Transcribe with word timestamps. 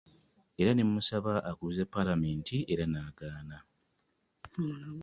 Era 0.61 0.71
ne 0.73 0.83
mmusaba 0.85 1.31
akubirize 1.49 1.83
Ppaalamenti 1.87 2.57
era 2.73 2.83
n'agaana. 2.87 3.57